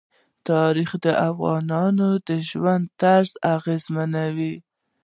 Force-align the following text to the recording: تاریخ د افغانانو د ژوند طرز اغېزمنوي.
تاریخ 0.49 0.89
د 1.05 1.07
افغانانو 1.29 2.09
د 2.27 2.29
ژوند 2.49 2.83
طرز 3.01 3.31
اغېزمنوي. 3.55 4.55